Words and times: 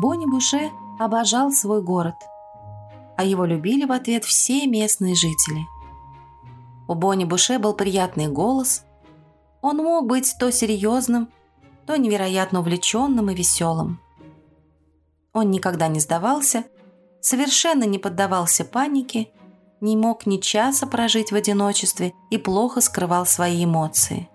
Бонни 0.00 0.24
Буше 0.24 0.70
обожал 0.98 1.52
свой 1.52 1.82
город, 1.82 2.14
а 3.18 3.24
его 3.24 3.44
любили 3.44 3.84
в 3.84 3.92
ответ 3.92 4.24
все 4.24 4.66
местные 4.66 5.14
жители. 5.14 5.66
У 6.88 6.94
Бонни 6.94 7.26
Буше 7.26 7.58
был 7.58 7.74
приятный 7.74 8.28
голос. 8.28 8.84
Он 9.60 9.76
мог 9.76 10.06
быть 10.06 10.36
то 10.40 10.50
серьезным, 10.50 11.28
то 11.86 11.96
невероятно 11.96 12.60
увлеченным 12.60 13.28
и 13.28 13.34
веселым. 13.34 14.00
Он 15.34 15.50
никогда 15.50 15.86
не 15.88 16.00
сдавался, 16.00 16.64
совершенно 17.20 17.84
не 17.84 17.98
поддавался 17.98 18.64
панике, 18.64 19.28
не 19.82 19.98
мог 19.98 20.24
ни 20.24 20.38
часа 20.38 20.86
прожить 20.86 21.30
в 21.30 21.34
одиночестве 21.34 22.14
и 22.30 22.38
плохо 22.38 22.80
скрывал 22.80 23.26
свои 23.26 23.66
эмоции. 23.66 24.30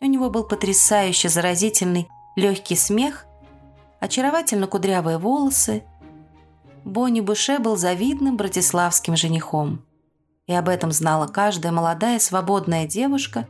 У 0.00 0.06
него 0.06 0.30
был 0.30 0.44
потрясающе 0.44 1.28
заразительный 1.28 2.08
легкий 2.36 2.76
смех, 2.76 3.26
очаровательно 4.00 4.66
кудрявые 4.66 5.18
волосы. 5.18 5.84
Бонни 6.84 7.20
Буше 7.20 7.58
был 7.58 7.76
завидным 7.76 8.36
братиславским 8.36 9.16
женихом. 9.16 9.84
И 10.46 10.52
об 10.54 10.68
этом 10.68 10.90
знала 10.90 11.28
каждая 11.28 11.70
молодая 11.70 12.18
свободная 12.18 12.86
девушка, 12.86 13.46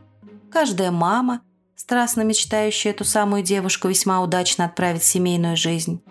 каждая 0.51 0.91
мама, 0.91 1.41
страстно 1.75 2.21
мечтающая 2.21 2.91
эту 2.91 3.05
самую 3.05 3.41
девушку 3.41 3.87
весьма 3.87 4.21
удачно 4.21 4.65
отправить 4.65 5.01
в 5.01 5.05
семейную 5.05 5.57
жизнь, 5.57 6.03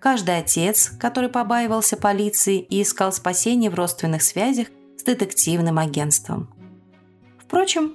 каждый 0.00 0.36
отец, 0.36 0.90
который 1.00 1.30
побаивался 1.30 1.96
полиции 1.96 2.58
и 2.58 2.82
искал 2.82 3.12
спасения 3.12 3.70
в 3.70 3.74
родственных 3.74 4.22
связях 4.22 4.68
с 4.98 5.02
детективным 5.02 5.78
агентством. 5.78 6.52
Впрочем, 7.38 7.94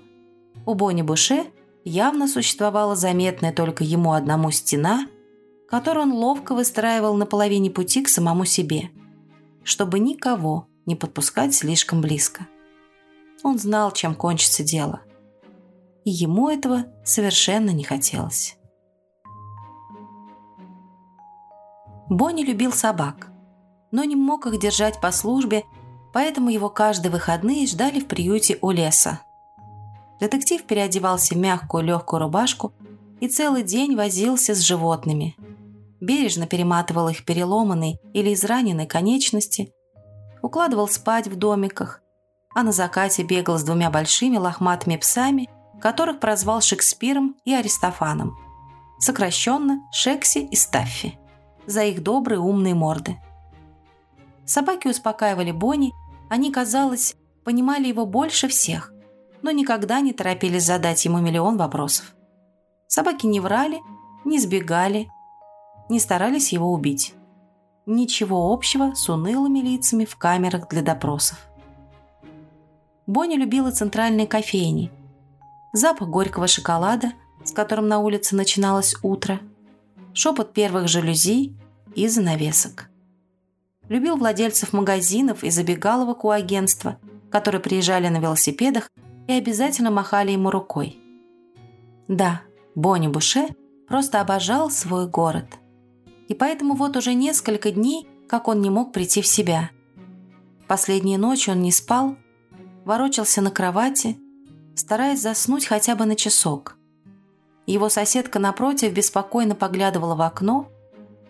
у 0.65 0.73
Бонни 0.73 1.01
Буше 1.01 1.45
явно 1.83 2.27
существовала 2.27 2.95
заметная 2.95 3.51
только 3.51 3.83
ему 3.83 4.13
одному 4.13 4.49
стена, 4.51 5.05
которую 5.69 6.07
он 6.07 6.13
ловко 6.13 6.55
выстраивал 6.55 7.15
на 7.15 7.25
половине 7.25 7.69
пути 7.69 8.03
к 8.03 8.09
самому 8.09 8.45
себе, 8.45 8.89
чтобы 9.63 9.99
никого 9.99 10.67
не 10.85 10.95
подпускать 10.95 11.53
слишком 11.53 12.01
близко. 12.01 12.47
Он 13.43 13.57
знал, 13.57 13.91
чем 13.91 14.15
кончится 14.15 14.63
дело. 14.63 15.01
И 16.05 16.09
ему 16.09 16.49
этого 16.49 16.85
совершенно 17.03 17.69
не 17.69 17.83
хотелось. 17.83 18.57
Бонни 22.09 22.43
любил 22.43 22.71
собак, 22.71 23.27
но 23.91 24.03
не 24.03 24.15
мог 24.15 24.47
их 24.47 24.59
держать 24.59 24.99
по 24.99 25.11
службе, 25.11 25.63
поэтому 26.11 26.49
его 26.49 26.69
каждые 26.69 27.11
выходные 27.11 27.67
ждали 27.67 27.99
в 27.99 28.07
приюте 28.07 28.57
у 28.61 28.71
леса, 28.71 29.21
Детектив 30.19 30.61
переодевался 30.63 31.33
в 31.33 31.37
мягкую 31.37 31.85
легкую 31.85 32.21
рубашку 32.21 32.73
и 33.19 33.27
целый 33.27 33.63
день 33.63 33.95
возился 33.95 34.55
с 34.55 34.59
животными. 34.59 35.35
Бережно 35.99 36.47
перематывал 36.47 37.09
их 37.09 37.25
переломанные 37.25 37.99
или 38.13 38.33
израненные 38.33 38.87
конечности, 38.87 39.73
укладывал 40.41 40.87
спать 40.87 41.27
в 41.27 41.35
домиках, 41.35 42.01
а 42.55 42.63
на 42.63 42.71
закате 42.71 43.23
бегал 43.23 43.57
с 43.57 43.63
двумя 43.63 43.89
большими 43.89 44.37
лохматыми 44.37 44.97
псами, 44.97 45.49
которых 45.81 46.19
прозвал 46.19 46.61
Шекспиром 46.61 47.35
и 47.45 47.53
Аристофаном. 47.53 48.37
Сокращенно 48.99 49.81
Шекси 49.91 50.39
и 50.39 50.55
Стаффи. 50.55 51.17
За 51.65 51.83
их 51.83 52.01
добрые 52.03 52.39
умные 52.39 52.73
морды. 52.73 53.17
Собаки 54.45 54.87
успокаивали 54.87 55.51
Бонни, 55.51 55.93
они, 56.29 56.51
казалось, 56.51 57.15
понимали 57.43 57.87
его 57.87 58.05
больше 58.05 58.47
всех 58.47 58.93
но 59.41 59.51
никогда 59.51 60.01
не 60.01 60.13
торопились 60.13 60.65
задать 60.65 61.03
ему 61.05 61.19
миллион 61.19 61.57
вопросов. 61.57 62.13
Собаки 62.89 63.27
не 63.27 63.39
врали, 63.39 63.81
не 64.25 64.39
сбегали, 64.39 65.11
не 65.89 65.99
старались 65.99 66.51
его 66.51 66.73
убить. 66.73 67.13
Ничего 67.85 68.51
общего 68.51 68.95
с 68.95 69.07
унылыми 69.07 69.59
лицами 69.59 70.05
в 70.05 70.15
камерах 70.17 70.67
для 70.69 70.81
допросов. 70.81 71.37
Бонни 73.05 73.35
любила 73.35 73.69
центральные 73.69 74.25
кофейни. 74.25 74.91
Запах 75.71 76.09
горького 76.09 76.47
шоколада, 76.47 77.13
с 77.43 77.51
которым 77.51 77.87
на 77.87 77.99
улице 77.99 78.35
начиналось 78.35 78.95
утро, 79.03 79.39
шепот 80.13 80.53
первых 80.53 80.87
жалюзи 80.87 81.55
и 81.93 82.07
занавесок. 82.07 82.89
Любил 83.87 84.17
владельцев 84.17 84.73
магазинов 84.73 85.43
и 85.43 85.51
забегаловок 85.51 86.25
у 86.25 86.31
агентства, 86.31 86.97
которые 87.29 87.61
приезжали 87.61 88.07
на 88.07 88.17
велосипедах 88.17 88.89
и 89.27 89.33
обязательно 89.33 89.91
махали 89.91 90.31
ему 90.31 90.49
рукой. 90.49 90.97
Да, 92.07 92.41
Бонни 92.75 93.07
Буше 93.07 93.49
просто 93.87 94.21
обожал 94.21 94.69
свой 94.69 95.07
город. 95.07 95.45
И 96.27 96.33
поэтому 96.33 96.75
вот 96.75 96.95
уже 96.95 97.13
несколько 97.13 97.71
дней, 97.71 98.07
как 98.27 98.47
он 98.47 98.61
не 98.61 98.69
мог 98.69 98.93
прийти 98.93 99.21
в 99.21 99.27
себя. 99.27 99.71
Последние 100.67 101.17
ночи 101.17 101.49
он 101.49 101.61
не 101.61 101.71
спал, 101.71 102.15
ворочался 102.85 103.41
на 103.41 103.51
кровати, 103.51 104.17
стараясь 104.75 105.21
заснуть 105.21 105.65
хотя 105.65 105.95
бы 105.95 106.05
на 106.05 106.15
часок. 106.15 106.77
Его 107.65 107.89
соседка 107.89 108.39
напротив 108.39 108.93
беспокойно 108.93 109.55
поглядывала 109.55 110.15
в 110.15 110.21
окно 110.21 110.69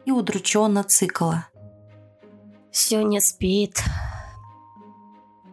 и 0.06 0.12
удрученно 0.12 0.84
цикала. 0.84 1.48
«Все 2.72 3.02
не 3.02 3.20
спит», 3.20 3.82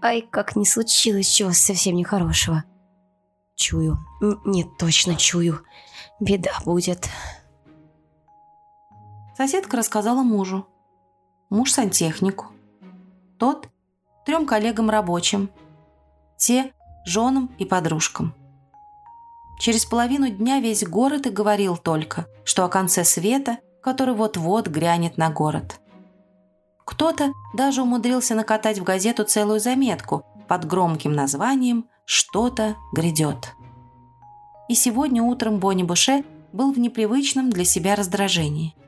Ай, 0.03 0.23
как 0.23 0.55
не 0.55 0.65
случилось 0.65 1.29
чего 1.29 1.53
совсем 1.53 1.97
нехорошего. 1.97 2.63
Чую. 3.57 3.99
Нет, 4.45 4.69
точно 4.79 5.17
чую. 5.17 5.65
Беда 6.21 6.53
будет. 6.65 7.09
Соседка 9.37 9.79
рассказала 9.79 10.23
мужу. 10.23 10.67
Муж 11.51 11.73
сантехнику. 11.73 12.47
Тот 13.39 13.69
трем 14.25 14.47
коллегам 14.47 14.91
рабочим. 14.91 15.51
Те 16.37 16.73
женам 17.07 17.51
и 17.59 17.65
подружкам. 17.65 18.35
Через 19.59 19.87
половину 19.87 20.29
дня 20.29 20.61
весь 20.61 20.87
город 20.87 21.27
и 21.27 21.31
говорил 21.31 21.79
только, 21.79 22.27
что 22.45 22.65
о 22.65 22.69
конце 22.69 23.05
света, 23.05 23.59
который 23.83 24.15
вот-вот 24.15 24.69
грянет 24.69 25.17
на 25.17 25.31
город. 25.31 25.81
Кто-то 26.85 27.33
даже 27.55 27.83
умудрился 27.83 28.35
накатать 28.35 28.79
в 28.79 28.85
газету 28.85 29.25
целую 29.25 29.61
заметку 29.61 30.27
под 30.47 30.67
громким 30.67 31.13
названием 31.13 31.89
«Что-то 32.07 32.77
грядет». 32.95 33.53
И 34.71 34.75
сегодня 34.75 35.23
утром 35.23 35.59
Бонни 35.59 35.83
Буше 35.83 36.25
был 36.53 36.73
в 36.73 36.79
непривычном 36.79 37.51
для 37.51 37.67
себя 37.67 37.95
раздражении– 37.95 38.75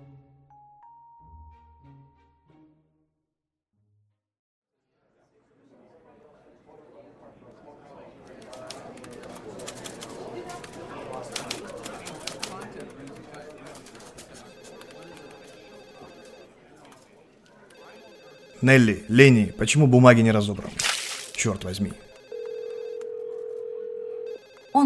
Нелли, 18.60 19.04
Лени, 19.08 19.54
почему 19.56 19.86
бумаги 19.86 20.20
не 20.20 20.32
разобраны? 20.32 20.74
Черт 21.32 21.62
возьми. 21.64 21.92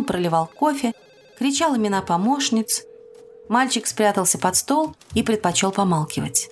Он 0.02 0.06
проливал 0.06 0.48
кофе, 0.48 0.94
кричал 1.38 1.76
имена 1.76 2.02
помощниц. 2.02 2.82
Мальчик 3.48 3.86
спрятался 3.86 4.36
под 4.36 4.56
стол 4.56 4.96
и 5.14 5.22
предпочел 5.22 5.70
помалкивать. 5.70 6.50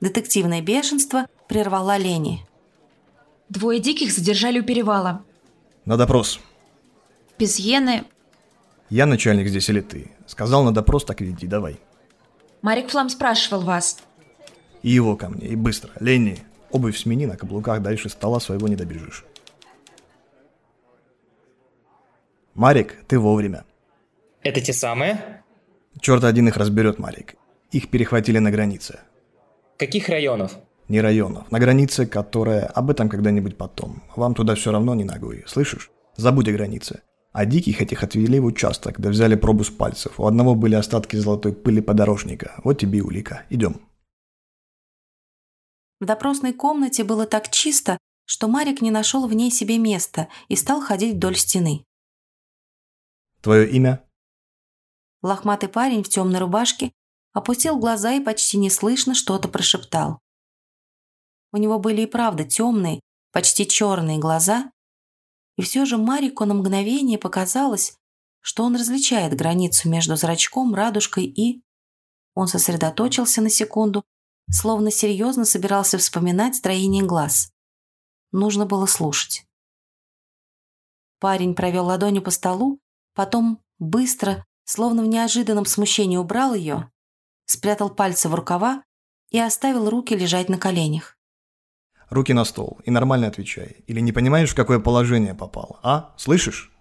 Детективное 0.00 0.62
бешенство 0.62 1.26
прервала 1.48 1.96
Лени. 1.96 2.46
Двое 3.48 3.80
диких 3.80 4.12
задержали 4.12 4.60
у 4.60 4.62
перевала. 4.62 5.24
На 5.84 5.96
допрос. 5.96 6.38
Без 7.40 7.58
Йены... 7.58 8.04
Я 8.88 9.06
начальник 9.06 9.48
здесь 9.48 9.68
или 9.68 9.80
ты? 9.80 10.12
Сказал 10.28 10.62
на 10.62 10.72
допрос, 10.72 11.04
так 11.04 11.20
веди, 11.20 11.48
давай. 11.48 11.80
Марик 12.62 12.90
Флам 12.90 13.08
спрашивал 13.08 13.62
вас. 13.62 13.98
И 14.82 14.90
его 14.90 15.16
ко 15.16 15.28
мне, 15.28 15.48
и 15.48 15.56
быстро. 15.56 15.90
Ленни, 15.98 16.38
обувь 16.70 16.96
смени, 16.96 17.26
на 17.26 17.36
каблуках 17.36 17.82
дальше 17.82 18.10
стола 18.10 18.38
своего 18.38 18.68
не 18.68 18.76
добежишь. 18.76 19.24
Марик, 22.54 22.96
ты 23.08 23.18
вовремя. 23.18 23.64
Это 24.42 24.60
те 24.60 24.72
самые? 24.72 25.42
Черт 26.00 26.22
один 26.22 26.46
их 26.46 26.56
разберет, 26.56 27.00
Марик. 27.00 27.34
Их 27.72 27.90
перехватили 27.90 28.38
на 28.38 28.52
границе. 28.52 29.00
Каких 29.76 30.08
районов? 30.08 30.56
Не 30.88 31.00
районов. 31.00 31.50
На 31.50 31.58
границе, 31.58 32.06
которая... 32.06 32.66
Об 32.66 32.90
этом 32.90 33.08
когда-нибудь 33.08 33.56
потом. 33.56 34.04
Вам 34.14 34.34
туда 34.34 34.54
все 34.54 34.70
равно 34.70 34.94
не 34.94 35.02
ногой. 35.02 35.42
Слышишь? 35.46 35.90
Забудь 36.16 36.48
о 36.48 36.52
границе. 36.52 37.02
А 37.32 37.44
диких 37.44 37.82
этих 37.82 38.04
отвели 38.04 38.38
в 38.38 38.44
участок, 38.44 39.00
да 39.00 39.08
взяли 39.10 39.34
пробу 39.34 39.64
с 39.64 39.70
пальцев. 39.70 40.20
У 40.20 40.26
одного 40.26 40.54
были 40.54 40.76
остатки 40.76 41.16
золотой 41.16 41.52
пыли 41.52 41.80
подорожника. 41.80 42.54
Вот 42.62 42.78
тебе 42.78 42.98
и 42.98 43.02
улика. 43.02 43.42
Идем. 43.50 43.80
В 46.00 46.04
допросной 46.04 46.52
комнате 46.52 47.02
было 47.02 47.26
так 47.26 47.50
чисто, 47.50 47.98
что 48.26 48.46
Марик 48.46 48.80
не 48.80 48.92
нашел 48.92 49.26
в 49.26 49.34
ней 49.34 49.50
себе 49.50 49.78
места 49.78 50.28
и 50.46 50.54
стал 50.54 50.80
ходить 50.80 51.16
вдоль 51.16 51.34
стены. 51.34 51.84
«Твое 53.44 53.70
имя?» 53.70 54.02
Лохматый 55.20 55.68
парень 55.68 56.02
в 56.02 56.08
темной 56.08 56.40
рубашке 56.40 56.92
опустил 57.34 57.78
глаза 57.78 58.14
и 58.14 58.20
почти 58.20 58.56
неслышно 58.56 59.14
что-то 59.14 59.48
прошептал. 59.48 60.18
У 61.52 61.58
него 61.58 61.78
были 61.78 62.00
и 62.00 62.06
правда 62.06 62.44
темные, 62.44 63.00
почти 63.32 63.68
черные 63.68 64.16
глаза, 64.16 64.72
и 65.56 65.62
все 65.62 65.84
же 65.84 65.98
Марику 65.98 66.46
на 66.46 66.54
мгновение 66.54 67.18
показалось, 67.18 67.98
что 68.40 68.64
он 68.64 68.76
различает 68.76 69.36
границу 69.36 69.90
между 69.90 70.16
зрачком, 70.16 70.74
радужкой 70.74 71.26
и... 71.26 71.62
Он 72.32 72.48
сосредоточился 72.48 73.42
на 73.42 73.50
секунду, 73.50 74.04
словно 74.50 74.90
серьезно 74.90 75.44
собирался 75.44 75.98
вспоминать 75.98 76.56
строение 76.56 77.04
глаз. 77.04 77.52
Нужно 78.32 78.64
было 78.64 78.86
слушать. 78.86 79.46
Парень 81.20 81.54
провел 81.54 81.84
ладонью 81.84 82.22
по 82.22 82.30
столу, 82.30 82.80
потом 83.14 83.60
быстро, 83.78 84.44
словно 84.64 85.02
в 85.02 85.06
неожиданном 85.06 85.66
смущении 85.66 86.16
убрал 86.16 86.54
ее, 86.54 86.90
спрятал 87.46 87.90
пальцы 87.90 88.28
в 88.28 88.34
рукава 88.34 88.84
и 89.30 89.38
оставил 89.38 89.88
руки 89.90 90.14
лежать 90.14 90.48
на 90.48 90.58
коленях. 90.58 91.16
Руки 92.10 92.32
на 92.32 92.44
стол 92.44 92.80
и 92.84 92.90
нормально 92.90 93.26
отвечай. 93.26 93.82
Или 93.86 94.00
не 94.00 94.12
понимаешь, 94.12 94.50
в 94.50 94.54
какое 94.54 94.78
положение 94.78 95.34
попал, 95.34 95.80
а? 95.82 96.14
Слышишь? 96.16 96.72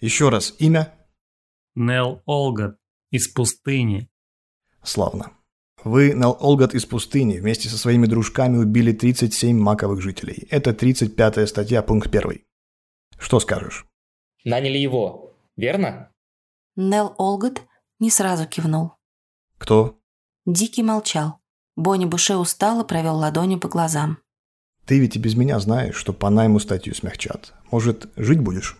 Еще 0.00 0.28
раз 0.28 0.54
имя? 0.58 0.94
Нел 1.74 2.22
Олгат 2.26 2.76
из 3.10 3.28
пустыни. 3.28 4.08
Славно. 4.82 5.32
Вы, 5.84 6.12
Нел 6.14 6.36
Олгат 6.40 6.74
из 6.74 6.86
пустыни, 6.86 7.38
вместе 7.38 7.68
со 7.68 7.76
своими 7.76 8.06
дружками 8.06 8.58
убили 8.58 8.92
37 8.92 9.58
маковых 9.58 10.00
жителей. 10.00 10.46
Это 10.50 10.70
35-я 10.70 11.46
статья, 11.46 11.82
пункт 11.82 12.14
1. 12.14 12.40
Что 13.18 13.40
скажешь? 13.40 13.86
Наняли 14.44 14.78
его, 14.78 15.31
верно? 15.56 16.12
Нел 16.76 17.14
Олгот 17.18 17.62
не 17.98 18.10
сразу 18.10 18.46
кивнул. 18.46 18.92
Кто? 19.58 20.00
Дикий 20.46 20.82
молчал. 20.82 21.40
Бонни 21.76 22.04
Буше 22.04 22.36
устало 22.36 22.84
провел 22.84 23.16
ладонью 23.16 23.60
по 23.60 23.68
глазам. 23.68 24.18
Ты 24.86 24.98
ведь 24.98 25.16
и 25.16 25.18
без 25.18 25.36
меня 25.36 25.60
знаешь, 25.60 25.94
что 25.94 26.12
по 26.12 26.28
найму 26.30 26.58
статью 26.58 26.94
смягчат. 26.94 27.54
Может, 27.70 28.10
жить 28.16 28.40
будешь? 28.40 28.76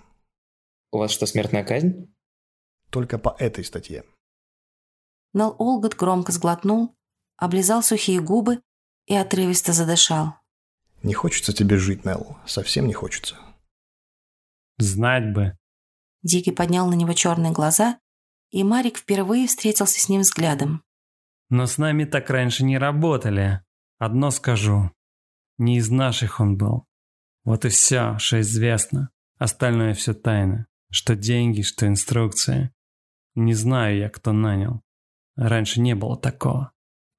У 0.91 0.99
вас 0.99 1.11
что, 1.11 1.27
смертная 1.27 1.65
казнь? 1.65 2.13
Только 2.91 3.19
по 3.19 3.37
этой 3.39 3.65
статье. 3.65 4.05
Нел 5.33 5.55
Олгот 5.59 5.95
громко 5.95 6.33
сглотнул, 6.33 6.97
облизал 7.37 7.83
сухие 7.83 8.21
губы 8.21 8.61
и 9.07 9.15
отрывисто 9.15 9.73
задышал. 9.73 10.35
Не 11.03 11.15
хочется 11.15 11.53
тебе 11.53 11.79
жить, 11.79 12.05
Нел. 12.05 12.37
Совсем 12.47 12.87
не 12.87 12.93
хочется. 12.93 13.37
Знать 14.79 15.33
бы. 15.33 15.57
Дикий 16.23 16.53
поднял 16.53 16.89
на 16.89 16.95
него 16.95 17.13
черные 17.13 17.53
глаза, 17.53 17.99
и 18.51 18.63
Марик 18.65 18.99
впервые 18.99 19.47
встретился 19.47 20.01
с 20.01 20.09
ним 20.09 20.21
взглядом. 20.21 20.83
Но 21.49 21.67
с 21.67 21.79
нами 21.79 22.05
так 22.05 22.31
раньше 22.31 22.65
не 22.65 22.79
работали. 22.79 23.61
Одно 23.99 24.31
скажу. 24.31 24.91
Не 25.59 25.77
из 25.79 25.91
наших 25.91 26.41
он 26.41 26.57
был. 26.57 26.87
Вот 27.45 27.65
и 27.65 27.69
все, 27.69 28.17
что 28.19 28.41
известно. 28.41 29.11
Остальное 29.39 29.95
все 29.95 30.15
тайна. 30.15 30.67
Что 30.91 31.15
деньги, 31.15 31.63
что 31.63 31.87
инструкции. 31.87 32.71
Не 33.35 33.55
знаю 33.55 33.99
я, 33.99 34.09
кто 34.09 34.33
нанял. 34.33 34.83
Раньше 35.37 35.81
не 35.81 35.95
было 35.95 36.17
такого. 36.17 36.73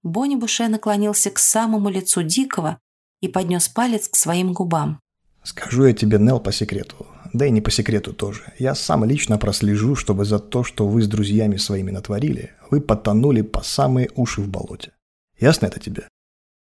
Бонни 0.04 0.36
Буше 0.36 0.68
наклонился 0.68 1.32
к 1.32 1.40
самому 1.40 1.90
лицу 1.90 2.24
Дикого 2.24 2.80
и 3.22 3.28
поднес 3.28 3.70
палец 3.70 4.08
к 4.08 4.16
своим 4.16 4.54
губам. 4.54 5.00
Скажу 5.44 5.86
я 5.86 5.94
тебе, 5.94 6.20
Нел, 6.20 6.40
по 6.40 6.52
секрету. 6.52 7.08
Да 7.33 7.47
и 7.47 7.51
не 7.51 7.62
по 7.62 7.71
секрету 7.71 8.13
тоже. 8.13 8.53
Я 8.59 8.75
сам 8.75 9.03
лично 9.06 9.39
прослежу, 9.39 9.95
чтобы 9.95 10.24
за 10.24 10.38
то, 10.38 10.63
что 10.63 10.88
вы 10.88 11.01
с 11.01 11.07
друзьями 11.07 11.57
своими 11.57 11.89
натворили, 11.89 12.51
вы 12.69 12.80
потонули 12.80 13.41
по 13.41 13.63
самые 13.63 14.12
уши 14.15 14.41
в 14.41 14.47
болоте. 14.47 14.91
Ясно 15.39 15.65
это 15.65 15.80
тебе? 15.80 16.07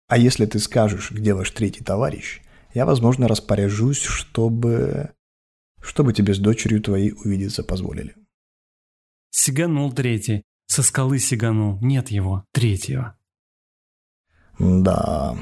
А 0.07 0.17
если 0.17 0.45
ты 0.47 0.57
скажешь, 0.59 1.12
где 1.12 1.35
ваш 1.35 1.51
третий 1.51 1.83
товарищ, 1.83 2.41
я, 2.73 2.85
возможно, 2.85 3.27
распоряжусь, 3.27 4.01
чтобы... 4.01 5.12
Чтобы 5.81 6.13
тебе 6.13 6.33
с 6.33 6.39
дочерью 6.39 6.81
твоей 6.81 7.12
увидеться 7.12 7.63
позволили. 7.63 8.15
Сиганул 9.29 9.94
третий. 9.94 10.41
Со 10.65 10.81
скалы 10.81 11.19
сиганул. 11.19 11.77
Нет 11.79 12.09
его, 12.09 12.44
третьего. 12.51 13.15
Да. 14.57 15.38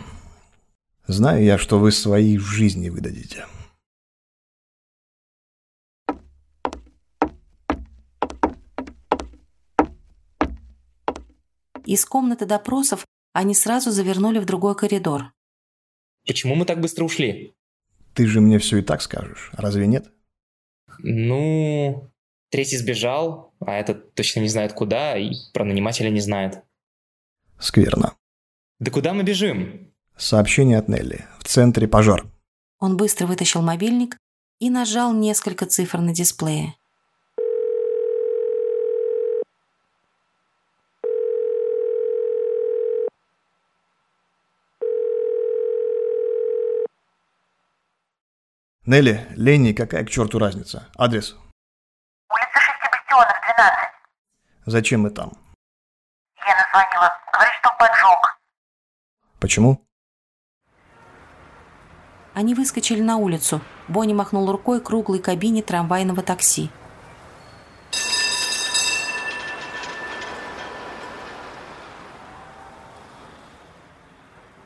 Знаю 1.08 1.44
я, 1.46 1.58
что 1.58 1.80
вы 1.80 1.94
свои 1.94 2.38
в 2.38 2.44
жизни 2.44 2.90
выдадите. 2.90 3.46
Из 11.86 12.06
комнаты 12.06 12.46
допросов 12.46 13.06
они 13.34 13.54
сразу 13.54 13.92
завернули 13.92 14.40
в 14.40 14.46
другой 14.46 14.76
коридор. 14.76 15.34
Почему 16.26 16.56
мы 16.56 16.66
так 16.66 16.80
быстро 16.80 17.04
ушли? 17.04 17.54
Ты 18.14 18.28
же 18.28 18.40
мне 18.40 18.60
все 18.60 18.78
и 18.78 18.82
так 18.82 19.02
скажешь, 19.02 19.50
разве 19.54 19.88
нет? 19.88 20.12
Ну, 21.00 22.12
третий 22.50 22.78
сбежал, 22.78 23.54
а 23.60 23.74
этот 23.74 24.14
точно 24.14 24.40
не 24.40 24.48
знает 24.48 24.74
куда, 24.74 25.18
и 25.18 25.32
про 25.54 25.66
нанимателя 25.66 26.10
не 26.10 26.22
знает. 26.22 26.64
Скверно. 27.60 28.16
Да 28.80 28.92
куда 28.92 29.14
мы 29.14 29.24
бежим? 29.24 29.92
Сообщение 30.16 30.78
от 30.78 30.88
Нелли. 30.88 31.26
В 31.40 31.46
центре 31.46 31.88
пожар. 31.88 32.26
Он 32.80 32.98
быстро 32.98 33.26
вытащил 33.26 33.62
мобильник 33.62 34.18
и 34.60 34.70
нажал 34.70 35.14
несколько 35.14 35.66
цифр 35.66 36.00
на 36.00 36.14
дисплее. 36.14 36.76
Нелли, 48.94 49.26
Ленни, 49.32 49.74
какая 49.74 50.06
к 50.06 50.10
черту 50.12 50.38
разница? 50.38 50.88
Адрес? 50.96 51.36
Улица 52.30 52.60
Шести 52.60 52.88
Бастионов, 52.92 53.36
12. 53.56 53.90
Зачем 54.68 55.02
мы 55.02 55.10
там? 55.10 55.32
Лена 56.38 56.68
звонила. 56.72 57.12
Говорит, 57.34 57.54
что 57.60 57.72
поджог. 57.80 58.40
Почему? 59.40 59.84
Они 62.36 62.54
выскочили 62.54 63.02
на 63.02 63.18
улицу. 63.18 63.62
Бонни 63.88 64.14
махнул 64.14 64.52
рукой 64.52 64.80
круглой 64.80 65.18
кабине 65.18 65.64
трамвайного 65.64 66.22
такси. 66.22 66.70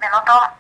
Минуту. 0.02 0.52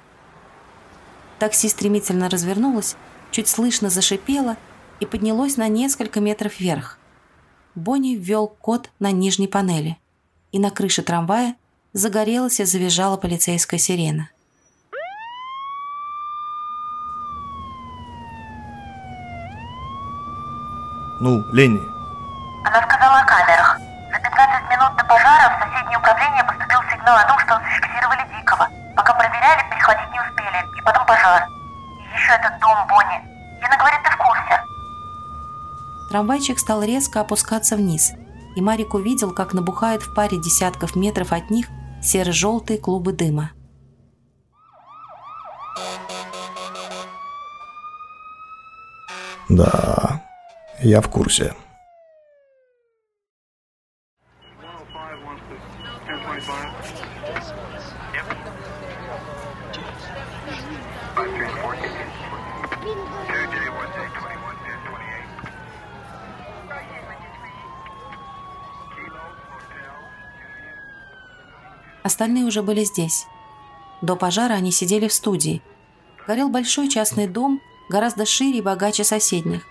Такси 1.39 1.67
стремительно 1.67 2.29
развернулось, 2.29 2.95
чуть 3.31 3.47
слышно 3.47 3.89
зашипело 3.89 4.57
и 4.99 5.05
поднялось 5.05 5.57
на 5.57 5.67
несколько 5.67 6.19
метров 6.19 6.59
вверх. 6.59 6.97
Бонни 7.75 8.15
ввел 8.15 8.47
код 8.47 8.89
на 8.99 9.11
нижней 9.11 9.47
панели, 9.47 9.97
и 10.51 10.59
на 10.59 10.71
крыше 10.71 11.03
трамвая 11.03 11.55
загорелась 11.93 12.59
и 12.59 12.65
завизжала 12.65 13.17
полицейская 13.17 13.79
сирена. 13.79 14.29
Ну, 21.19 21.43
Ленни, 21.51 21.81
Она 22.63 22.81
сказала 22.83 23.19
о 23.19 23.25
камерах. 23.25 23.79
За 24.13 24.19
15 24.19 24.69
минут 24.69 24.95
до 24.97 25.03
пожара 25.05 25.49
в 25.49 25.63
соседнее 25.63 25.97
управление 25.97 26.43
поступил 26.43 26.77
сигнал 26.91 27.17
о 27.17 27.25
том, 27.25 27.39
что 27.39 27.57
зафиксировали 27.57 28.21
Дикого. 28.37 28.69
Пока 28.95 29.13
проверяли, 29.15 29.65
перехватить 29.71 30.11
не 30.13 30.19
успели. 30.21 30.77
И 30.77 30.81
потом 30.83 31.05
пожар. 31.07 31.47
И 31.49 32.03
еще 32.13 32.33
Бонни. 32.97 33.21
Лена 33.61 33.77
говорит, 33.77 33.99
ты 34.03 34.09
в 34.11 34.17
курсе. 34.17 34.61
Трамвайчик 36.09 36.59
стал 36.59 36.81
резко 36.83 37.21
опускаться 37.21 37.75
вниз, 37.75 38.13
и 38.55 38.61
Марик 38.61 38.95
увидел, 38.95 39.33
как 39.33 39.53
набухают 39.53 40.01
в 40.01 40.15
паре 40.15 40.41
десятков 40.41 40.95
метров 40.95 41.31
от 41.31 41.51
них 41.51 41.67
серо-желтые 42.01 42.79
клубы 42.79 43.13
дыма. 43.13 43.51
да, 49.49 50.21
я 50.79 51.01
в 51.01 51.09
курсе. 51.09 51.53
Остальные 72.07 72.45
уже 72.45 72.63
были 72.63 72.85
здесь. 72.85 73.27
До 74.01 74.15
пожара 74.15 74.53
они 74.53 74.71
сидели 74.71 75.09
в 75.09 75.13
студии. 75.13 75.61
Горел 76.25 76.47
большой 76.47 76.87
частный 76.87 77.27
дом, 77.27 77.59
гораздо 77.89 78.25
шире 78.25 78.59
и 78.59 78.61
богаче 78.61 79.03
соседних. 79.03 79.63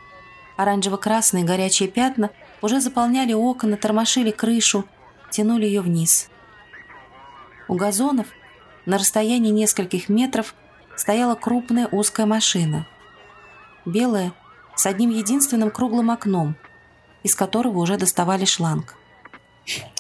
Оранжево-красные 0.59 1.45
горячие 1.45 1.89
пятна 1.89 2.29
уже 2.61 2.83
заполняли 2.83 3.33
окна, 3.33 3.79
тормошили 3.79 4.33
крышу, 4.33 4.85
тянули 5.31 5.65
ее 5.65 5.81
вниз. 5.81 6.29
У 7.69 7.75
газонов 7.77 8.27
на 8.85 8.99
расстоянии 8.99 9.51
нескольких 9.51 10.11
метров 10.11 10.55
стояла 10.95 11.37
крупная 11.37 11.89
узкая 11.91 12.27
машина. 12.27 12.87
Белая, 13.87 14.35
с 14.75 14.85
одним 14.85 15.09
единственным 15.09 15.71
круглым 15.71 16.11
окном, 16.11 16.55
из 17.23 17.35
которого 17.35 17.79
уже 17.79 17.97
доставали 17.97 18.45
шланг. 18.45 18.95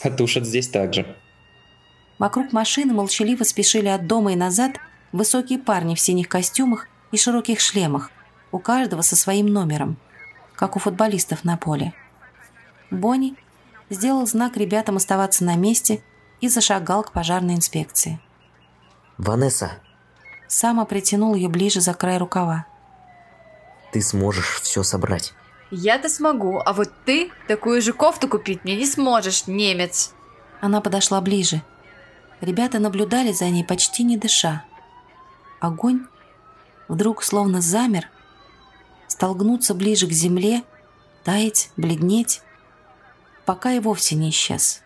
А 0.03 0.11
тушат 0.11 0.45
здесь 0.45 0.69
также. 0.69 1.17
Вокруг 2.19 2.53
машины 2.53 2.95
молчаливо 2.95 3.45
спешили 3.45 3.89
от 3.89 4.07
дома 4.07 4.33
и 4.33 4.37
назад 4.37 4.73
высокие 5.13 5.59
парни 5.59 5.95
в 5.95 6.01
синих 6.01 6.29
костюмах 6.29 6.89
и 7.13 7.17
широких 7.17 7.61
шлемах, 7.61 8.11
у 8.53 8.59
каждого 8.59 9.03
со 9.03 9.17
своим 9.17 9.47
номером, 9.47 9.99
как 10.55 10.77
у 10.77 10.79
футболистов 10.79 11.45
на 11.45 11.57
поле. 11.57 11.93
Бонни 12.91 13.35
сделал 13.91 14.27
знак 14.27 14.57
ребятам 14.57 14.97
оставаться 14.97 15.45
на 15.45 15.57
месте 15.57 16.03
и 16.41 16.49
зашагал 16.49 17.03
к 17.03 17.13
пожарной 17.13 17.55
инспекции. 17.55 18.21
Ванесса, 19.19 19.73
Сама 20.49 20.85
притянул 20.85 21.35
ее 21.35 21.49
ближе 21.49 21.81
за 21.81 21.93
край 21.95 22.19
рукава. 22.19 22.67
ты 23.93 24.01
сможешь 24.01 24.61
все 24.63 24.83
собрать. 24.83 25.35
Я-то 25.71 26.09
смогу, 26.09 26.61
а 26.65 26.73
вот 26.73 26.91
ты 27.05 27.33
такую 27.49 27.83
же 27.83 27.93
кофту 27.93 28.29
купить 28.29 28.63
мне 28.63 28.77
не 28.77 28.87
сможешь, 28.87 29.47
немец. 29.49 30.13
Она 30.61 30.81
подошла 30.81 31.21
ближе. 31.21 31.63
Ребята 32.41 32.79
наблюдали 32.79 33.33
за 33.33 33.49
ней, 33.49 33.65
почти 33.65 34.03
не 34.03 34.17
дыша. 34.17 34.65
Огонь 35.61 36.07
вдруг 36.89 37.23
словно 37.23 37.61
замер, 37.61 38.09
стал 39.09 39.35
гнуться 39.35 39.75
ближе 39.75 40.07
к 40.07 40.13
земле, 40.13 40.63
таять, 41.25 41.71
бледнеть, 41.77 42.43
пока 43.45 43.73
и 43.73 43.81
вовсе 43.81 44.17
не 44.17 44.31
исчез. 44.31 44.83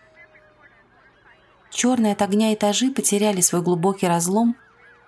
Черные 1.69 2.13
от 2.13 2.21
огня 2.21 2.53
этажи 2.53 2.91
потеряли 2.91 3.41
свой 3.41 3.61
глубокий 3.61 4.07
разлом, 4.07 4.55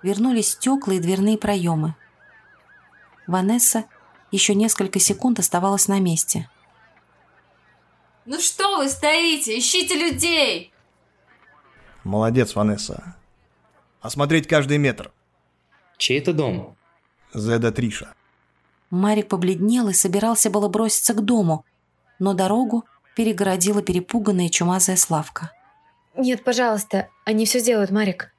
вернулись 0.02 0.50
стекла 0.52 0.94
и 0.94 0.98
дверные 0.98 1.38
проемы. 1.38 1.94
Ванесса 3.26 3.84
еще 4.30 4.54
несколько 4.54 4.98
секунд 4.98 5.38
оставалась 5.38 5.88
на 5.88 6.00
месте. 6.00 6.48
Ну 8.26 8.40
что 8.40 8.78
вы 8.78 8.88
стоите? 8.88 9.58
Ищите 9.58 9.94
людей! 9.94 10.73
Молодец, 12.04 12.54
Ванесса. 12.54 13.16
Осмотреть 14.00 14.46
каждый 14.46 14.76
метр. 14.76 15.10
Чей 15.96 16.20
это 16.20 16.34
дом? 16.34 16.76
Зеда 17.32 17.72
Триша. 17.72 18.14
Марик 18.90 19.28
побледнел 19.28 19.88
и 19.88 19.94
собирался 19.94 20.50
было 20.50 20.68
броситься 20.68 21.14
к 21.14 21.24
дому, 21.24 21.64
но 22.18 22.34
дорогу 22.34 22.84
перегородила 23.16 23.82
перепуганная 23.82 24.50
чумазая 24.50 24.96
Славка. 24.96 25.50
Нет, 26.16 26.44
пожалуйста, 26.44 27.08
они 27.24 27.46
все 27.46 27.58
сделают, 27.58 27.90
Марик. 27.90 28.32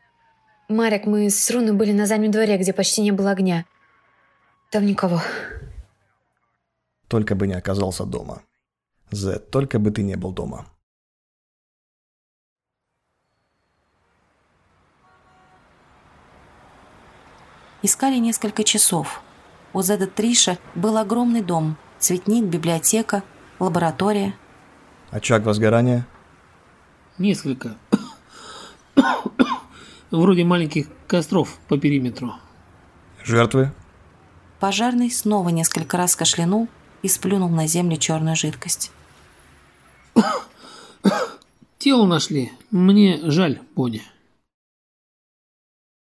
Марик, 0.69 1.05
мы 1.05 1.29
с 1.29 1.49
Руной 1.49 1.73
были 1.73 1.91
на 1.91 2.05
заднем 2.05 2.31
дворе, 2.31 2.57
где 2.57 2.71
почти 2.71 3.01
не 3.01 3.11
было 3.11 3.31
огня. 3.31 3.65
Там 4.69 4.85
никого. 4.85 5.21
Только 7.07 7.35
бы 7.35 7.47
не 7.47 7.53
оказался 7.53 8.05
дома. 8.05 8.43
Зед, 9.11 9.49
только 9.49 9.79
бы 9.79 9.91
ты 9.91 10.03
не 10.03 10.15
был 10.15 10.31
дома. 10.31 10.67
Искали 17.85 18.17
несколько 18.17 18.63
часов. 18.63 19.21
У 19.71 19.83
Зеда 19.83 20.07
Триша 20.07 20.57
был 20.73 20.97
огромный 20.97 21.43
дом, 21.43 21.77
цветник, 21.99 22.45
библиотека, 22.45 23.21
лаборатория. 23.59 24.33
Очаг 25.11 25.45
возгорания? 25.45 26.07
Несколько. 27.19 27.77
Вроде 30.09 30.43
маленьких 30.45 30.87
костров 31.05 31.59
по 31.67 31.77
периметру. 31.77 32.33
Жертвы? 33.23 33.71
Пожарный 34.59 35.11
снова 35.11 35.49
несколько 35.49 35.95
раз 35.95 36.15
кашлянул 36.15 36.67
и 37.03 37.07
сплюнул 37.07 37.49
на 37.49 37.67
землю 37.67 37.97
черную 37.97 38.35
жидкость. 38.35 38.91
Тело 41.77 42.07
нашли. 42.07 42.51
Мне 42.71 43.19
жаль, 43.29 43.59
Бонни. 43.75 44.01